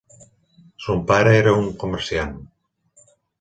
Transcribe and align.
Son 0.85 1.03
pare 1.11 1.35
era 1.41 1.53
un 1.59 1.67
comerciant. 1.85 2.33